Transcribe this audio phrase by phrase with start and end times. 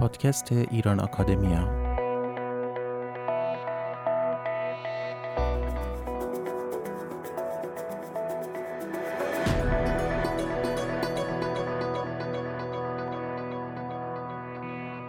[0.00, 1.90] پادکست ایران آکادمیا.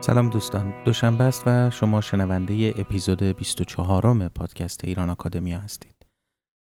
[0.01, 0.73] سلام دوستان.
[0.85, 5.95] دوشنبه است و شما شنونده اپیزود 24 پادکست ایران آکادمیا هستید.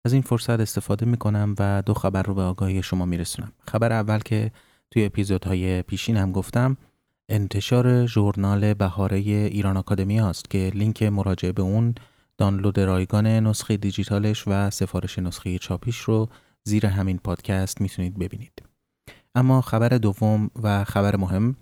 [0.04, 3.52] از این فرصت استفاده می کنم و دو خبر رو به آگاهی شما می رسونم
[3.68, 4.50] خبر اول که
[4.90, 6.76] توی اپیزودهای پیشین هم گفتم
[7.28, 11.94] انتشار ژورنال بهاره ایران آکادمی است که لینک مراجعه به اون
[12.38, 16.28] دانلود رایگان نسخه دیجیتالش و سفارش نسخه چاپیش رو
[16.64, 18.62] زیر همین پادکست می‌تونید ببینید.
[19.34, 21.56] اما خبر دوم و خبر مهم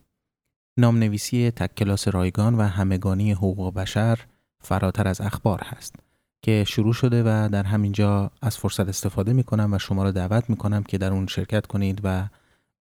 [0.79, 4.19] نامنویسی تک کلاس رایگان و همگانی حقوق بشر
[4.61, 5.97] فراتر از اخبار هست
[6.43, 10.51] که شروع شده و در همینجا از فرصت استفاده می کنم و شما را دعوت
[10.51, 12.29] می کنم که در اون شرکت کنید و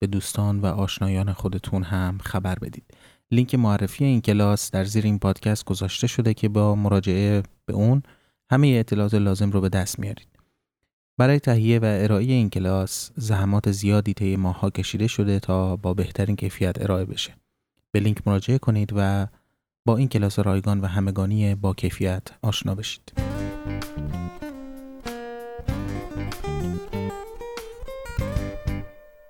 [0.04, 2.84] به دوستان و آشنایان خودتون هم خبر بدید.
[3.32, 8.04] لینک معرفی این کلاس در زیر این پادکست گذاشته شده که با مراجعه به اون
[8.52, 10.28] همه اطلاعات لازم رو به دست میارید.
[11.18, 16.36] برای تهیه و ارائه این کلاس زحمات زیادی طی ماها کشیده شده تا با بهترین
[16.36, 17.36] کیفیت ارائه بشه.
[17.92, 19.28] به لینک مراجعه کنید و
[19.86, 23.14] با این کلاس رایگان و همگانی با کیفیت آشنا بشید.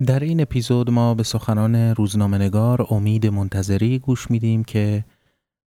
[0.04, 5.06] در این اپیزود ما به سخنان روزنامه‌نگار امید منتظری گوش میدیم که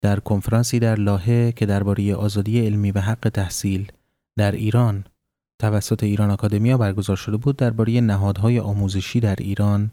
[0.03, 3.93] در کنفرانسی در لاهه که درباره آزادی علمی و حق تحصیل
[4.37, 5.05] در ایران
[5.59, 9.91] توسط ایران آکادمیا برگزار شده بود درباره نهادهای آموزشی در ایران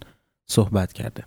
[0.48, 1.26] صحبت کرده.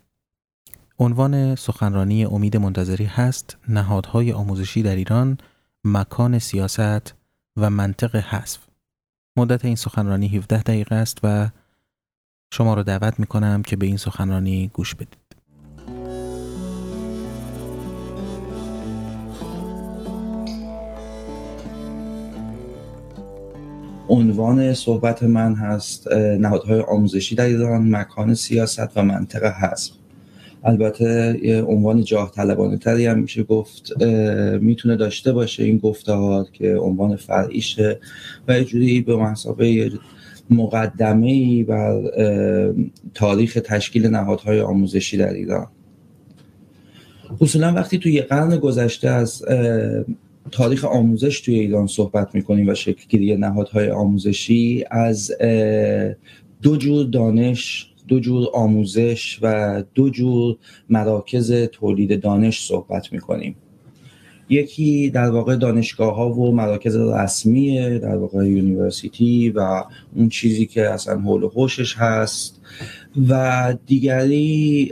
[0.99, 5.39] عنوان سخنرانی امید منتظری هست نهادهای آموزشی در ایران
[5.84, 7.15] مکان سیاست
[7.56, 8.59] و منطق حذف.
[9.37, 11.51] مدت این سخنرانی 17 دقیقه است و
[12.55, 15.19] شما رو دعوت می کنم که به این سخنرانی گوش بدید.
[24.09, 29.93] عنوان صحبت من هست نهادهای آموزشی در ایران مکان سیاست و منطق حزب
[30.64, 34.03] البته یه عنوان جاه طلبانه تری هم میشه گفت
[34.60, 38.00] می‌تونه داشته باشه این گفتهار که عنوان فرعیشه
[38.48, 39.93] و یه جوری به محصابه
[40.50, 42.03] مقدمه ای بر
[43.15, 45.66] تاریخ تشکیل نهادهای آموزشی در ایران.
[47.41, 49.43] اصولا وقتی توی قرن گذشته از
[50.50, 55.32] تاریخ آموزش توی ایران صحبت می‌کنیم و شکلگیری نهادهای آموزشی از
[56.62, 60.56] دو جور دانش دو جور آموزش و دو جور
[60.88, 63.56] مراکز تولید دانش صحبت می‌کنیم.
[64.49, 69.84] یکی در واقع دانشگاه ها و مراکز رسمیه در واقع university و
[70.15, 72.60] اون چیزی که اصلا حول و حوشش هست
[73.28, 74.91] و دیگری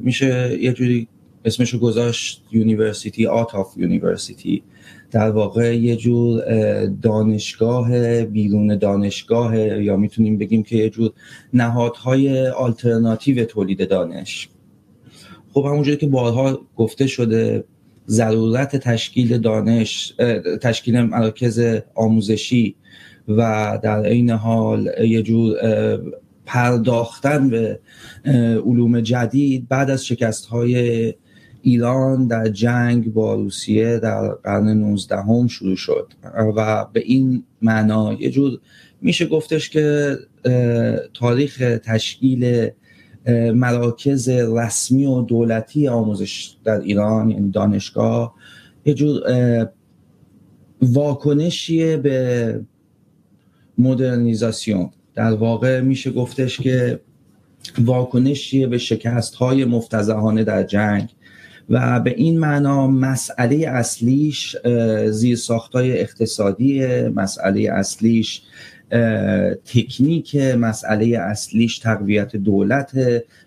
[0.00, 1.08] میشه یه جوری
[1.44, 4.62] اسمشو گذاشت university out of university.
[5.10, 6.40] در واقع یه جور
[6.86, 11.12] دانشگاه بیرون دانشگاه یا می‌تونیم بگیم که یه جور
[11.52, 14.48] نهادهای آلترناتیو تولید دانش.
[15.52, 17.64] خب همونجوری که بارها گفته شده
[18.08, 20.14] ضرورت تشکیل دانش
[20.62, 22.76] تشکیل مراکز آموزشی
[23.28, 25.56] و در عین حال یه جور
[26.46, 27.80] پرداختن به
[28.66, 31.14] علوم جدید بعد از شکست های
[31.62, 36.12] ایران در جنگ با روسیه در قرن 19 هم شروع شد
[36.56, 38.58] و به این معنا یه جور
[39.00, 40.16] میشه گفتش که
[41.14, 42.70] تاریخ تشکیل
[43.54, 48.34] مراکز رسمی و دولتی آموزش در ایران یعنی دانشگاه
[48.84, 49.20] یه جور
[50.82, 52.60] واکنشیه به
[53.78, 54.90] مدرنیزاسیون.
[55.14, 57.00] در واقع میشه گفتش که
[57.78, 61.08] واکنشیه به شکست های مفتزهانه در جنگ
[61.68, 64.56] و به این معنا مسئله اصلیش
[65.10, 68.42] زیر ساختای اقتصادی مسئله اصلیش
[69.64, 72.92] تکنیک مسئله اصلیش تقویت دولت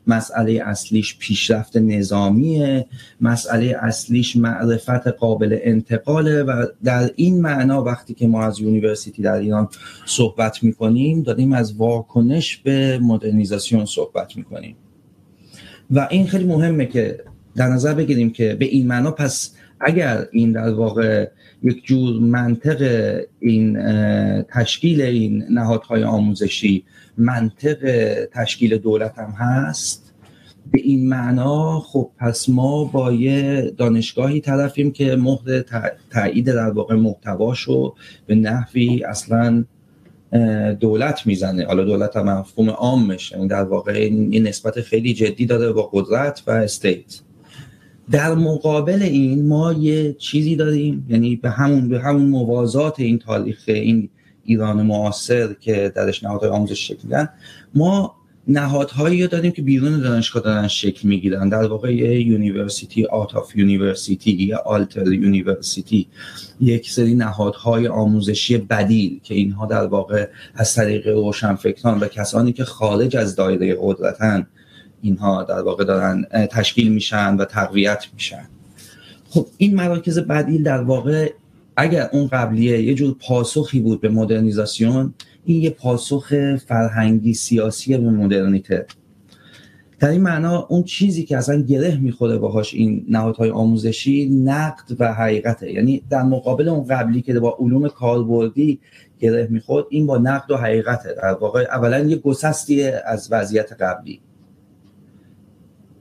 [0.07, 2.83] مسئله اصلیش پیشرفت نظامی
[3.21, 9.33] مسئله اصلیش معرفت قابل انتقاله و در این معنا وقتی که ما از یونیورسیتی در
[9.33, 9.69] ایران
[10.05, 14.75] صحبت می‌کنیم داریم از واکنش به مدرنیزاسیون صحبت می‌کنیم.
[15.91, 17.23] و این خیلی مهمه که
[17.55, 21.29] در نظر بگیریم که به این معنا پس اگر این در واقع
[21.63, 23.77] یک جور منطق این
[24.43, 26.83] تشکیل این نهادهای آموزشی
[27.17, 27.77] منطق
[28.33, 30.13] تشکیل دولت هم هست
[30.71, 35.63] به این معنا خب پس ما با یه دانشگاهی طرفیم که مهر
[36.11, 37.95] تایید در واقع محتواشو
[38.27, 39.65] به نحوی اصلا
[40.79, 41.65] دولت می‌زنه.
[41.65, 46.43] حالا دولت هم مفهوم عامش یعنی در واقع این نسبت خیلی جدی داره با قدرت
[46.47, 47.19] و استیت.
[48.11, 53.63] در مقابل این ما یه چیزی داریم یعنی به همون به همون موازات این تاریخ
[53.67, 54.09] این
[54.43, 57.29] ایران معاصر که درش نهادهای آموزش شکل میدن
[57.75, 58.17] ما
[58.47, 61.49] نهادهایی رو داریم که بیرون دانشگاه دارن شکل می‌گیرن.
[61.49, 66.07] در واقع یه university out of university یه alter university
[66.59, 72.63] یک سری نهادهای آموزشی بدیل که اینها در واقع از طریق روشنفکران و کسانی که
[72.63, 74.47] خارج از دایره قدرتن
[75.01, 78.47] اینها در واقع دارن تشکیل میشن و تقویت میشن.
[79.29, 81.31] خب این مراکز بدیل در واقع
[81.77, 85.13] اگر اون قبلیه یه جور پاسخی بود به مدرنیزاسیون
[85.45, 88.85] این یه پاسخ فرهنگی سیاسی به مدرنیته.
[89.99, 95.13] در این معنا اون چیزی که اصلا گره می‌خوره باهاش این نهادهای آموزشی نقد و
[95.13, 95.71] حقیقته.
[95.71, 98.79] یعنی در مقابل اون قبلی که با علوم کاربردی
[99.19, 101.15] گره می‌خورد این با نقد و حقیقته.
[101.21, 104.19] در واقع اولا یه گسستی از وضعیت قبلی.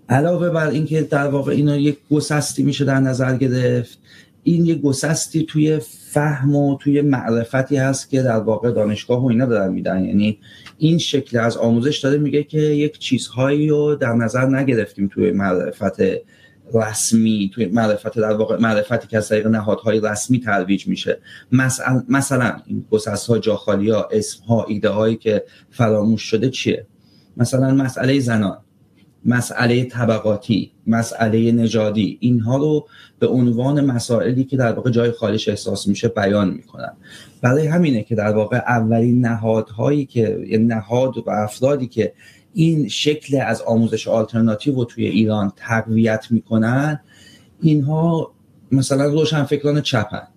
[0.08, 3.99] علاوه بر اینکه در واقع اینا یک گسستی میشه در نظر گرفت
[4.43, 9.47] این یه گسستی توی فهم و توی معرفتی هست که در واقع دانشگاه و اینا
[9.47, 10.05] دارن میدن.
[10.05, 10.38] یعنی
[10.79, 16.00] این شکل از آموزش داره میگه که یک چیزهایی رو در نظر نگرفتیم توی معرفت
[16.75, 21.19] رسمی توی معرفت در واقع معرفتی که از طریق نهادهای رسمی ترویج میشه.
[21.52, 26.87] مثلا مثلا این گسست ها جاخالی ها اسم ها ایده هایی که فراموش شده چیه؟
[27.37, 28.59] مثلا مسئله زنان.
[29.26, 32.87] مسئله طبقاتی مسئله نژادی اینها رو
[33.19, 36.93] به عنوان مسائلی که در واقع جای خالش احساس میشه بیان می‌کنن.
[37.43, 42.12] برای همینه که در واقع اولین نهادهایی که یعنی نهاد و افرادی که
[42.55, 47.00] این شکل از آموزش آلترناتیو رو توی ایران تقویت می‌کنن
[47.61, 48.32] اینها
[48.73, 50.28] مثلا روشنفکران چپن.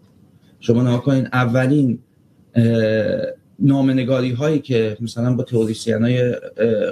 [0.59, 1.99] شما نها کنین اولین
[3.61, 6.35] نامنگاری هایی که مثلا با تئوریسین های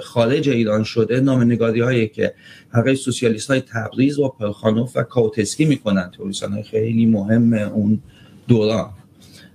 [0.02, 2.34] خارج ایران شده نامنگاری هایی که
[2.70, 6.10] حقیقی سوسیالیست های تبریز و پرخانوف و کاوتسکی می‌کنن.
[6.16, 8.00] تئوریسین های خیلی مهم اون
[8.48, 8.90] دوران.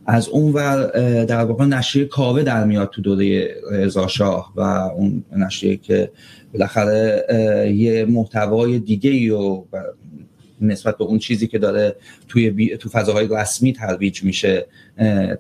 [0.06, 0.86] از اون ور
[1.26, 6.12] در واقع نشریه کاوه در میاد تو دوره رضا شاه و اون نشریه که
[6.54, 7.26] بالاخره
[7.76, 9.64] یه محتوای دیگه ای و
[10.62, 11.96] نسبت به اون چیزی که داره
[12.28, 14.66] توی تو فضاهای رسمی ترویج میشه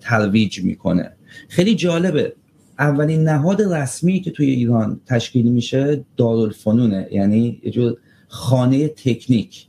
[0.01, 1.11] ترویج می‌کنه.
[1.47, 2.33] خیلی جالبه.
[2.79, 7.97] اولین نهاد رسمی که توی ایران تشکیل میشه دارالفنونه یعنی یه جور
[8.27, 9.67] خانه تکنیک.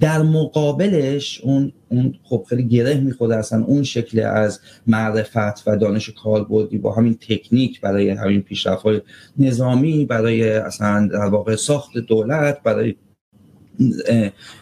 [0.00, 6.10] در مقابلش اون اون خب خیلی گره می‌خوره اصلا اون شکل از معرفت و دانش
[6.10, 9.00] کاربردی با همین تکنیک برای همین پیشرفت های
[9.38, 12.94] نظامی برای اصلا در واقع ساخت دولت برای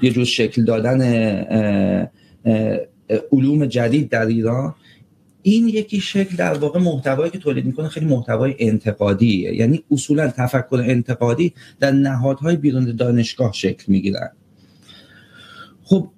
[0.03, 1.03] یه جور شکل دادن
[3.33, 4.75] علوم جدید در ایران.
[5.43, 9.55] این یکی شکل در واقع محتوایی که تولید می‌کنه خیلی محتوای انتقادیه.
[9.55, 14.31] یعنی اصولا تفکر انتقادی در نهادهای بیرون دانشگاه شکل می‌گیرن.
[15.85, 16.09] خب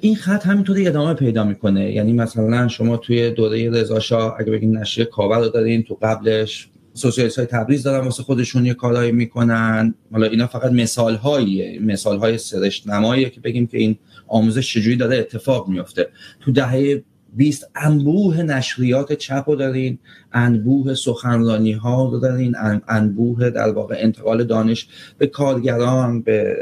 [0.00, 1.92] این خط همینطوری ادامه پیدا می‌کنه.
[1.92, 6.68] یعنی مثلا شما توی دوره رضا شاه اگه بگین نشریه کاور رو دارین تو قبلش
[6.94, 9.94] سوسیالیست های تبریز دارن واسه خودشون یه کارهایی می‌کنن.
[10.12, 13.96] حالا اینا فقط مثال هایی مثال های سرشت نماییه که بگیم که این
[14.28, 16.08] آموزش چجوری داره اتفاق میفته
[16.40, 17.02] تو دهه
[17.36, 19.98] 20 انبوه نشریات چپ رو دارین
[20.32, 22.54] انبوه سخنرانی ها رو دارین
[22.88, 26.56] انبوه در واقع انتقال دانش به کارگران به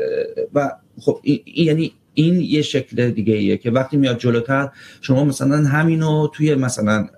[0.54, 0.70] و
[1.00, 4.68] خب این یعنی این یه شکل دیگه ایه که وقتی میاد جلوتر
[5.00, 7.08] شما مثلا همینو توی مثلا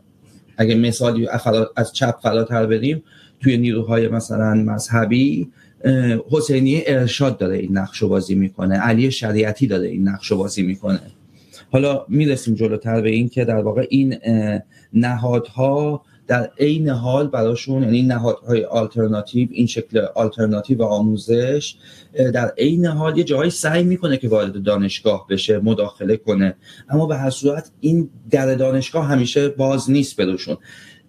[0.57, 1.29] اگه مثالی
[1.77, 3.03] از چپ فراتر بریم
[3.41, 5.49] توی نیروهای مثلا مذهبی
[6.31, 11.01] حسینی ارشاد داره این نقش بازی می‌کنه علی شریعتی داره این نقش بازی می‌کنه.
[11.73, 14.19] حالا می‌رسیم جلوتر به این که در واقع این
[14.93, 21.75] نهادها در عین حال براشون یعنی نهادهای آلترناتیو این شکل آلترناتیو آموزش
[22.35, 26.57] در عین حال یه جایی سعی می‌کنه که وارد دانشگاه بشه مداخله کنه.
[26.89, 30.57] اما به هر صورت این در دانشگاه همیشه باز نیست براشون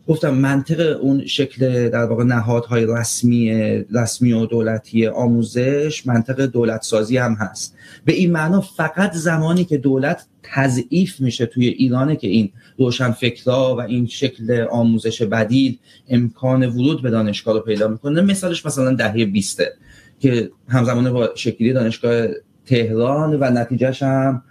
[0.07, 3.51] گفتم منطق اون شکل در واقع نهادهای رسمی
[3.93, 7.75] رسمی و دولتی آموزش منطق دولت سازی هم هست.
[8.05, 13.75] به این معنا فقط زمانی که دولت تضعیف میشه توی ایرانه که این روشن فکرها
[13.75, 15.77] و این شکل آموزش بدیل
[16.09, 18.21] امکان ورود به دانشگاه رو پیدا می‌کنه.
[18.21, 19.73] مثالش مثلا دهه بیسته
[20.19, 22.27] که همزمانه با شکلی دانشگاه
[22.65, 24.43] تهران و نتیجهش هم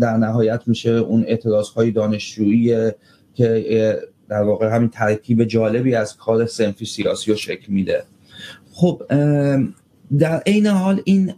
[0.00, 2.90] در نهایت میشه اون اعتراض های دانشجویی
[3.34, 8.02] که در واقع همین ترکیب جالبی از کار سنفی سیاسی رو شکل میده.
[8.72, 9.02] خب
[10.18, 11.32] در عین حال این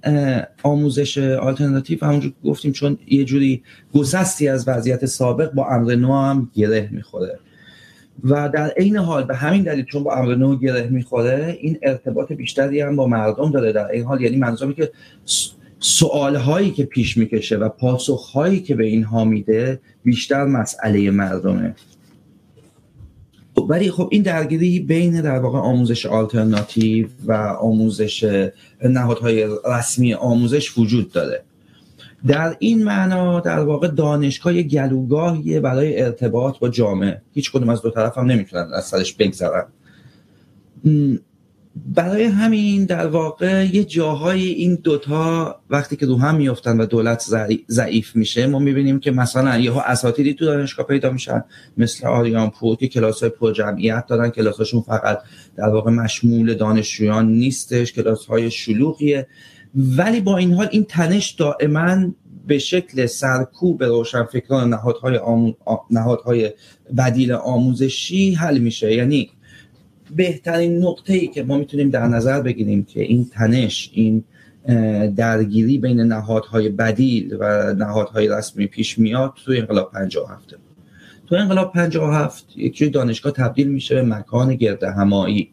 [0.62, 3.62] آموزش آلترناتیو همونجور که گفتیم چون یه جوری
[3.94, 7.38] گسستی از وضعیت سابق با امر نو هم گره می‌خوره.
[8.24, 12.32] و در عین حال به همین دلیل چون با امر نو گره می‌خوره این ارتباط
[12.32, 13.72] بیشتری هم با مردم داره.
[13.72, 14.90] در این حال یعنی منظوری که
[15.78, 21.74] سوال هایی که پیش می‌کشه و پاسخ هایی که به اینها میده بیشتر مسئله مردمه.
[23.64, 28.48] خب، ولی خب این درگیری بین در واقع آموزش آلترناتیو و آموزش
[28.82, 31.42] نهادهای رسمی آموزش وجود داره.
[32.26, 37.22] در این معنا در واقع دانشگاه گلوگاهیه برای ارتباط با جامعه.
[37.34, 39.66] هیچ کدوم از دو طرف هم نمی‌تونن از سرش بگذرن.
[41.76, 47.24] برای همین در واقع یه جاهای این دوتا وقتی که رو هم میفتن و دولت
[47.68, 51.44] ضعیف میشه ما می‌بینیم که مثلا یهو اساتیدی تو دانشگاه پیدا میشن
[51.76, 55.18] مثل آریان پور که کلاس های پر جمعیت دارن کلاس فقط
[55.56, 59.26] در واقع مشمول دانشجویان نیستش کلاس های شلوغیه.
[59.74, 62.12] ولی با این حال این تنش دائما
[62.46, 65.20] به شکل سرکوب روشنفکران نهادهای,
[65.90, 66.52] نهادهای
[66.96, 68.94] بدیل آموزشی حل میشه.
[68.94, 69.30] یعنی
[70.16, 74.24] بهترین نقطه ای که ما می‌تونیم در نظر بگیریم که این تنش این
[75.16, 80.54] درگیری بین نهادهای بدیل و نهادهای رسمی پیش میاد توی انقلاب 57
[81.26, 85.50] تو انقلاب 57 یک دانشگاه تبدیل میشه به مکان گرد همایی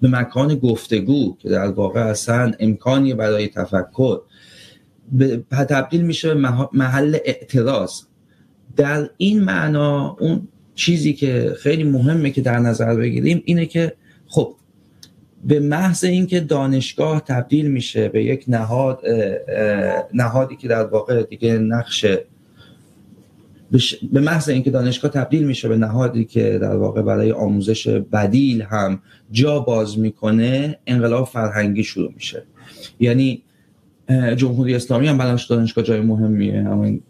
[0.00, 4.20] به مکان گفتگو که در واقع اصلا امکانی برای تفکر.
[5.50, 8.02] تبدیل میشه به محل اعتراض.
[8.76, 13.92] در این معنا اون چیزی که خیلی مهمه که در نظر بگیریم اینه که
[14.26, 14.54] خب
[15.44, 19.02] به محض اینکه دانشگاه تبدیل میشه به یک نهاد
[20.14, 22.06] نهادی که در واقع دیگه نقش
[24.12, 29.02] به محض اینکه دانشگاه تبدیل میشه به نهادی که در واقع برای آموزش بدیل هم
[29.30, 32.42] جا باز می‌کنه انقلاب فرهنگی شروع میشه.
[33.00, 33.42] یعنی
[34.36, 36.62] جمهوری اسلامی هم براش دانشگاه جای مهمیه.
[36.62, 37.02] همین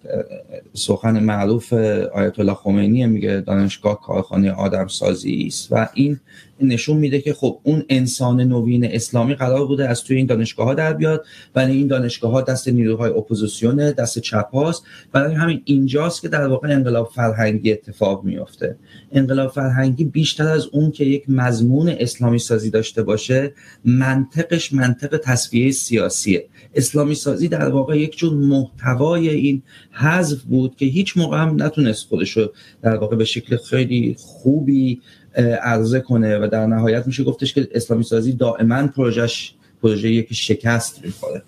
[0.75, 1.73] سخن معروف
[2.13, 5.73] آیت الله خمینی میگه دانشگاه کارخانه آدم سازی است.
[5.73, 6.21] و این
[6.63, 10.75] نشون میده که خب اون انسان نوین اسلامی قرار بوده از توی این دانشگاه ها
[10.75, 11.25] در بیاد.
[11.55, 14.85] ولی این دانشگاه ها دست نیروهای اپوزیسیون دست چپ هاست.
[15.13, 18.77] برای همین اینجاست که در واقع انقلاب فرهنگی اتفاق میافته.
[19.13, 23.53] انقلاب فرهنگی بیشتر از اون که یک مضمون اسلامی سازی داشته باشه
[23.85, 26.47] منطقش منطق تصفیه سیاسیه.
[26.75, 32.07] اسلامی سازی در واقع یک جور محتوای این حذف بود که هیچ موقع هم نتونست
[32.07, 35.01] خودش رو در واقع به شکل خیلی خوبی
[35.43, 39.53] عرضه کنه و در نهایت میشه گفتش که اسلامی سازی دائما پروژش
[39.83, 41.43] پروژه یک شکست می‌خوره.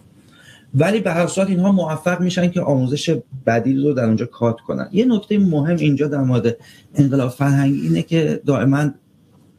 [0.75, 4.89] ولی به هر صورت اینها موفق میشن که آموزش بدیل رو در اونجا کات کنن.
[4.93, 6.57] یه نکته مهم اینجا در مورد
[6.95, 8.91] انقلاب فرهنگی اینه که دائما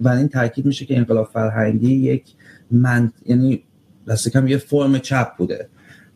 [0.01, 2.23] بر این تاکید میشه که انقلاب فرهنگی یک
[2.71, 3.63] من یعنی
[4.07, 5.67] دست کم یه فرم چپ بوده.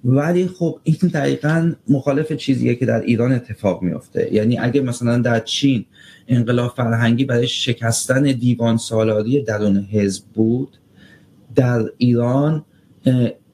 [0.05, 5.39] ولی خب این دقیقا مخالف چیزیه که در ایران اتفاق میفته یعنی اگه مثلا در
[5.39, 5.85] چین
[6.27, 10.77] انقلاب فرهنگی برای شکستن دیوان سالاری درون حزب بود
[11.55, 12.65] در ایران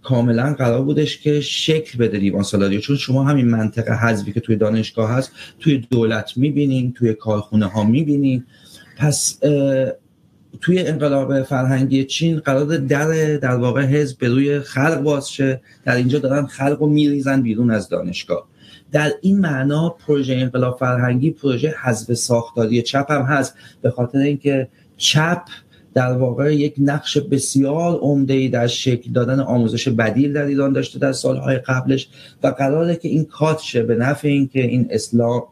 [0.04, 2.82] کاملا قرار بودش که شکل بده دیوان سالاری.
[2.82, 7.84] چون شما همین منطق حذفی که توی دانشگاه هست توی دولت می‌بینین توی کارخونه ها
[7.84, 8.44] می‌بینین.
[8.98, 9.40] پس
[10.62, 15.30] توی انقلاب فرهنگی چین قرار در در واقع حزب به روی خلق باز
[15.86, 18.48] در اینجا دارن خلق رو میریزن بیرون از دانشگاه.
[18.92, 23.56] در این معنا پروژه انقلاب فرهنگی پروژه حذف ساختاری چپ هم هست.
[23.82, 25.42] به خاطر اینکه چپ
[25.94, 31.00] در واقع یک نقش بسیار عمده ای در شکل دادن آموزش بدیل در ایران داشته
[31.00, 32.10] در سالهای قبلش
[32.44, 35.44] و قراره که این کات شه به نفع اینکه این اسلام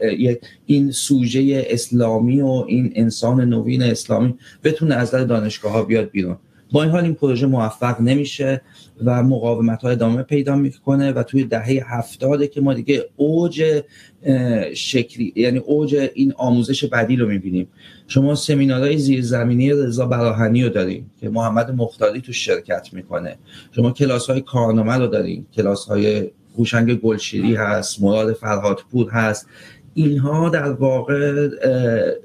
[0.65, 6.37] این سوژه اسلامی و این انسان نوین اسلامی بتونه از در دانشگاه ها بیاد بیرون.
[6.71, 8.61] با این حال این پروژه موفق نمیشه
[9.05, 13.83] و مقاومت های ادامه پیدا می‌کنه و توی دهه هفتاده که ما دیگه اوج
[14.73, 17.67] شکلی یعنی اوج این آموزش بدیل رو می‌بینیم.
[18.07, 23.37] شما سمینارهای زیرزمینی رضا براهنی رو داریم که محمد مختاری تو شرکت می‌کنه.
[23.71, 29.47] شما کلاس های کارنامه رو داریم کلاس های هوشنگ گلشیری هست مراد فرهادپور هست.
[29.93, 31.49] اینها در واقع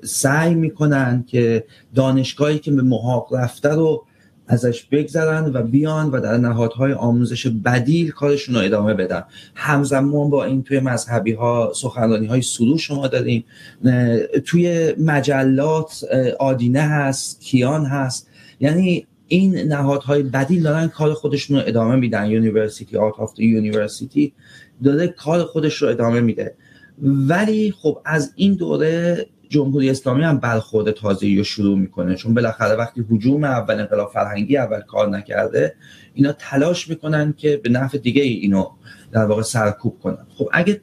[0.04, 4.04] سعی می‌کنن که دانشگاهی که به محاق رفته رو
[4.48, 9.24] ازش بگذرن و بیان و در نهادهای آموزش بدیل کارشون رو ادامه بدن.
[9.54, 13.44] همزمان با این توی مذهبی ها سخنرانی های سروش ما داریم.
[14.44, 16.04] توی مجلات
[16.38, 18.28] آدینه هست کیان هست.
[18.60, 22.26] یعنی این نهادهای بدیل دارن کار خودشون رو ادامه میدن.
[22.26, 24.32] university out of university
[24.84, 26.54] داره کار خودش رو ادامه میده.
[27.02, 32.14] ولی خب از این دوره جمهوری اسلامی هم برخورد تازه رو شروع می‌کنه.
[32.14, 35.74] چون بالاخره وقتی هجوم اول انقلاب فرهنگی اول کار نکرده
[36.14, 38.66] اینا تلاش می‌کنن که به نفع دیگه اینو
[39.12, 40.26] در واقع سرکوب کنن.
[40.38, 40.80] خب اگه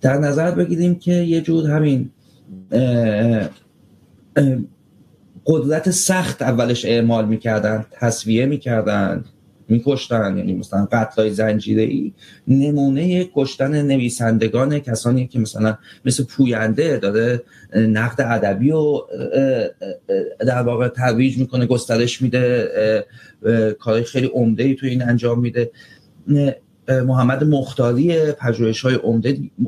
[0.00, 2.10] در نظر بگیریم که یه جور همین
[5.46, 9.24] قدرت سخت اولش اعمال می‌کردن تصویه می‌کردن
[9.68, 12.12] میکشتن یعنی مثلا قتلای زنجیره ای
[12.48, 17.42] نمونه کشتن نویسندگان کسانی که مثلا مثل پوینده داره
[17.76, 19.00] نقد ادبی و
[20.38, 22.68] در واقع ترویج می‌کنه گسترش میده
[23.78, 25.70] کارهای خیلی عمده ای تو این انجام میده.
[26.88, 28.94] محمد مختاری پژوهش های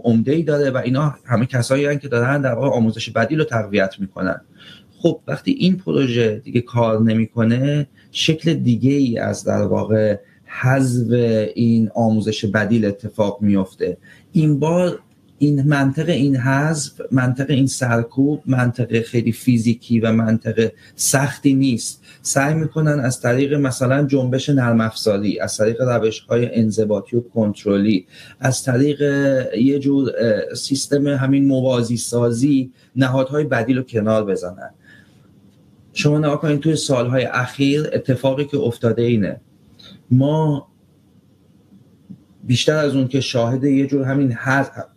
[0.04, 3.94] عمده ای داره و اینا همه کسایی که دارن در واقع آموزش بدیل رو تقویت
[3.98, 4.40] می‌کنن.
[4.98, 7.86] خب وقتی این پروژه دیگه کار نمی‌کنه
[8.16, 11.12] شکل دیگه ای از در واقع حذف
[11.54, 13.96] این آموزش بدیل اتفاق میفته
[14.32, 14.98] این بار
[15.38, 22.02] این منطق این حذف منطق این سرکوب منطق خیلی فیزیکی و منطق سختی نیست.
[22.22, 28.06] سعی می‌کنن از طریق مثلا جنبش نرم افزاری از طریق روش های انضباطی و کنترلی
[28.40, 29.00] از طریق
[29.56, 30.10] یه جور
[30.54, 34.70] سیستم همین موازی سازی نهادهای بدیل رو کنار بزنن.
[35.96, 39.40] شما نگاه کنید توی سالهای اخیر اتفاقی که افتاده اینه.
[40.10, 40.68] ما
[42.44, 44.32] بیشتر از اون که شاهد یه جور همین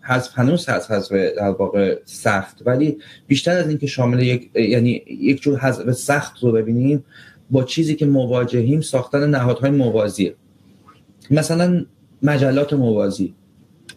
[0.01, 5.03] حذف هنوز هست حذف در واقع سخت ولی بیشتر از این که شامل یک یعنی
[5.07, 7.05] یک جور حذف سخت رو ببینیم
[7.51, 10.33] با چیزی که مواجهیم ساختن نهادهای موازی.
[11.31, 11.85] مثلا
[12.23, 13.33] مجلات موازی.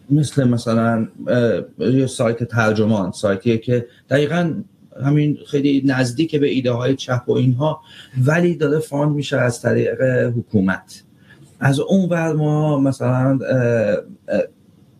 [0.09, 1.07] مثل مثلا
[1.79, 4.53] یه سایت ترجمان سایتیه که دقیقا
[5.05, 7.81] همین خیلی نزدیک به ایده های چپ و اینها
[8.25, 10.01] ولی داره فاند میشه از طریق
[10.37, 11.03] حکومت.
[11.59, 13.39] از اون ور ما مثلا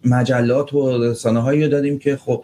[0.06, 2.44] مجلات و رسانه هایی رو داریم که خب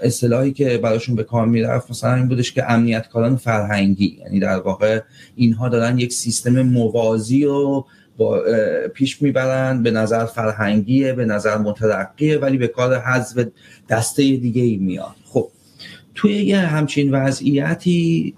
[0.00, 4.18] اصطلاحی که براشون به کار می‌رفت مثلا این بودش که امنیت کاران فرهنگی.
[4.20, 5.00] یعنی در واقع
[5.36, 7.84] اینها دارن یک سیستم موازی و
[8.16, 8.42] با
[8.94, 13.46] پیش می‌برن به نظر فرهنگیه به نظر مترقیه ولی به کار حذف
[13.88, 15.14] دسته دیگه ای میاد.
[15.24, 15.48] خب
[16.14, 18.34] توی یه همچین وضعیتی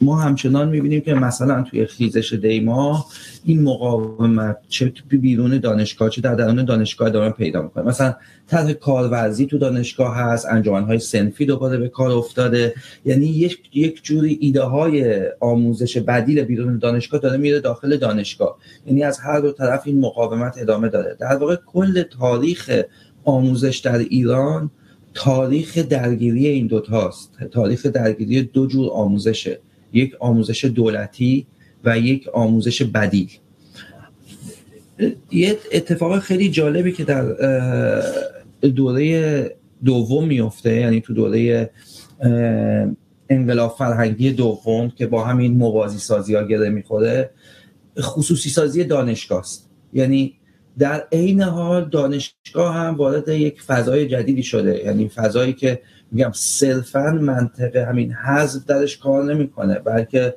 [0.00, 3.06] ما همچنان می‌بینیم که مثلا توی خیزش دیما
[3.44, 8.14] این مقاومت چه بیرون دانشگاه چه در درون دانشگاه ادامه پیدا می‌کنه مثلا
[8.46, 12.74] طرح کارورزی تو دانشگاه هست های سنفی دوباره به کار افتاده.
[13.04, 18.58] یعنی یک یک جوری ایده های آموزش بدیل بیرون دانشگاه داره میره داخل دانشگاه.
[18.86, 21.16] یعنی از هر دو طرف این مقاومت ادامه داره.
[21.20, 22.82] در واقع کل تاریخ
[23.24, 24.70] آموزش در ایران
[25.14, 29.58] تاریخ درگیری این دوتاست تاریخ درگیری دو جور آموزشه.
[29.92, 31.46] یک آموزش دولتی
[31.84, 33.30] و یک آموزش بدیل
[35.30, 37.22] یه اتفاق خیلی جالبی که در
[38.60, 41.70] دوره دوم میفته یعنی تو دوره
[43.28, 47.30] انقلاب فرهنگی دوم که با همین موازی سازی ها گره می‌خوره
[48.00, 49.70] خصوصی سازی دانشگاه است.
[49.92, 50.34] یعنی
[50.78, 54.84] در عین حال دانشگاه هم وارد یک فضای جدیدی شده.
[54.84, 55.80] یعنی فضایی که
[56.12, 60.34] میگم صرفا منطقه همین حذف درش کار نمی‌کنه بلکه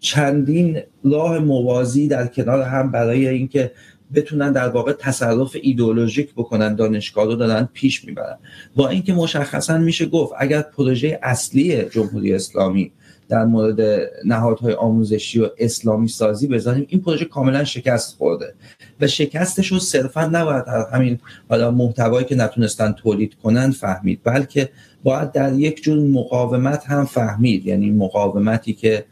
[0.00, 3.72] چندین راه موازی در کنار هم برای اینکه
[4.14, 8.38] بتونن در واقع تصرف ایدئولوژیک بکنن دانشگاه رو دارن پیش می‌برن.
[8.76, 12.92] با اینکه مشخصا میشه گفت اگر پروژه اصلی جمهوری اسلامی
[13.28, 16.86] در مورد نهادهای آموزشی و اسلامی سازی بزنیم.
[16.88, 18.54] این پروژه کاملا شکست خورده
[19.00, 24.68] و شکستش رو صرفا نباید همین حالا محتوایی که نتونستن تولید کنن فهمید بلکه
[25.02, 27.66] باید در یک جور مقاومت هم فهمید.
[27.66, 29.04] یعنی مقاومتی که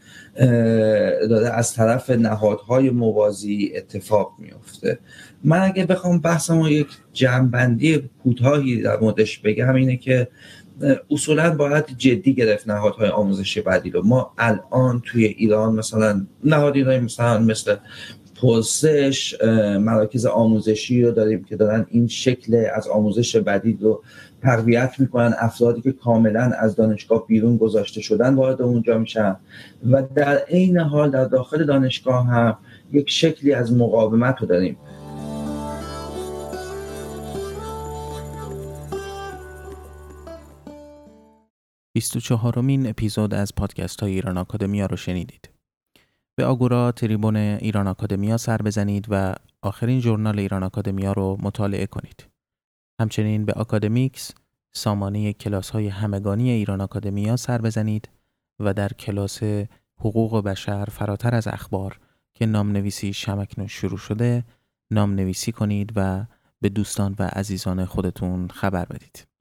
[1.28, 4.98] داره از طرف نهادهای موازی اتفاق میفته
[5.44, 10.28] من اگه بخوام بحثم یک جنبندی کوتاهی در موردش بگم اینه که
[11.10, 14.06] اصولا باید جدی گرفت نهادهای آموزشی بعدی رو.
[14.06, 17.76] ما الان توی ایران مثلا نهادی داریم مثلا مثل
[18.42, 19.36] پرسش
[19.80, 24.02] مراکز آموزشی رو داریم که دارن این شکل از آموزش بدی رو
[24.42, 25.34] تقویت می‌کنن.
[25.38, 29.36] افرادی که کاملا از دانشگاه بیرون گذاشته شدن وارد اونجا میشن
[29.90, 32.58] و در عین حال در داخل دانشگاه هم
[32.92, 34.76] یک شکلی از مقاومت رو داریم.
[41.96, 45.50] 24 مین اپیزود از پادکست های ایران آکادمیا رو شنیدید.
[46.34, 52.26] به آگورا تریبون ایران آکادمیا سر بزنید و آخرین ژورنال ایران آکادمیا رو مطالعه کنید.
[53.00, 54.30] همچنین به آکادمیکس
[54.72, 58.08] سامانه کلاس های همگانی ایران آکادمیا سر بزنید
[58.60, 59.42] و در کلاس
[59.98, 62.00] حقوق بشر فراتر از اخبار
[62.34, 64.44] که نام نویسی شمکنون شروع شده
[64.90, 66.26] نام نویسی کنید و
[66.60, 69.35] به دوستان و عزیزان خودتون خبر بدید.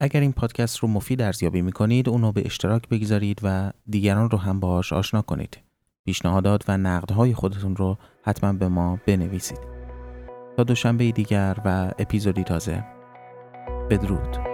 [0.00, 4.38] اگر این پادکست رو مفید ارزیابی می کنید اونو به اشتراک بگذارید و دیگران رو
[4.38, 5.58] هم باهاش آشنا کنید.
[6.04, 9.60] پیشنهادات و نقدهای خودتون رو حتما به ما بنویسید.
[10.56, 12.84] تا دوشنبه دیگر و اپیزودی تازه
[13.90, 14.49] بدرود